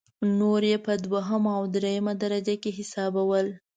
[0.39, 3.47] نور یې په دویمه او درېمه درجه کې حسابول.